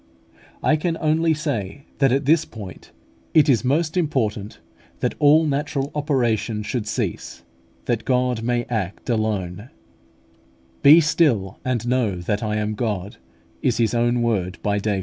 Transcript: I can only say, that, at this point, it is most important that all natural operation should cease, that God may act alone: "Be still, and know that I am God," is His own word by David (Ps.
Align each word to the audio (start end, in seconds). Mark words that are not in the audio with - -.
I 0.63 0.77
can 0.77 0.97
only 0.99 1.35
say, 1.35 1.85
that, 1.99 2.11
at 2.11 2.25
this 2.25 2.43
point, 2.43 2.89
it 3.35 3.47
is 3.47 3.63
most 3.63 3.95
important 3.95 4.59
that 4.99 5.13
all 5.19 5.45
natural 5.45 5.91
operation 5.93 6.63
should 6.63 6.87
cease, 6.87 7.43
that 7.85 8.03
God 8.03 8.41
may 8.41 8.63
act 8.63 9.11
alone: 9.11 9.69
"Be 10.81 11.01
still, 11.01 11.59
and 11.63 11.87
know 11.87 12.15
that 12.15 12.41
I 12.41 12.55
am 12.55 12.73
God," 12.73 13.17
is 13.61 13.77
His 13.77 13.93
own 13.93 14.23
word 14.23 14.57
by 14.63 14.79
David 14.79 14.99
(Ps. 14.99 14.99